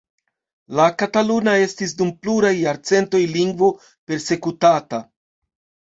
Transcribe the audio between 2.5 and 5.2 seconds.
jarcentoj lingvo persekutata.